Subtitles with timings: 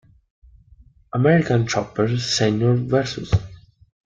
[1.13, 3.29] American Chopper: Senior vs.